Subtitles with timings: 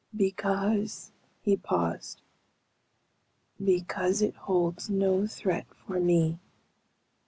[0.17, 1.11] "Because..."
[1.43, 2.23] He paused.
[3.63, 6.39] "Because it holds no threat for me.